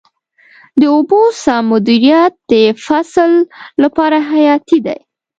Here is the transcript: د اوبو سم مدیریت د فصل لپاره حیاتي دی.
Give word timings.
د 0.79 0.81
اوبو 0.95 1.21
سم 1.43 1.63
مدیریت 1.73 2.33
د 2.51 2.53
فصل 2.85 3.31
لپاره 3.83 4.17
حیاتي 4.31 4.77
دی. 4.85 4.97